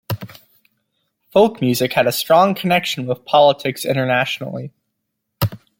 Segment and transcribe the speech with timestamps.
[1.29, 4.71] Folk music had a strong connection with politics internationally.